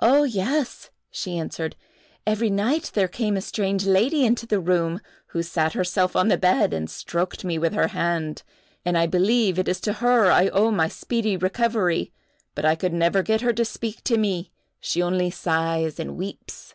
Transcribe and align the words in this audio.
"Oh, 0.00 0.24
yes," 0.24 0.90
she 1.10 1.38
answered; 1.38 1.76
"every 2.26 2.50
night 2.50 2.90
there 2.92 3.08
came 3.08 3.38
a 3.38 3.40
strange 3.40 3.86
lady 3.86 4.22
into 4.22 4.44
the 4.46 4.60
room, 4.60 5.00
who 5.28 5.42
sat 5.42 5.72
herself 5.72 6.14
on 6.14 6.28
the 6.28 6.36
bed 6.36 6.74
and 6.74 6.90
stroked 6.90 7.42
me 7.42 7.56
with 7.56 7.72
her 7.72 7.86
hand, 7.86 8.42
and 8.84 8.98
I 8.98 9.06
believe 9.06 9.58
it 9.58 9.68
is 9.68 9.80
to 9.80 9.94
her 10.04 10.30
I 10.30 10.48
owe 10.50 10.70
my 10.70 10.88
speedy 10.88 11.38
recovery; 11.38 12.12
but 12.54 12.66
I 12.66 12.74
could 12.74 12.92
never 12.92 13.22
get 13.22 13.40
her 13.40 13.54
to 13.54 13.64
speak 13.64 14.04
to 14.04 14.18
me—she 14.18 15.00
only 15.02 15.30
sighs 15.30 15.98
and 15.98 16.18
weeps." 16.18 16.74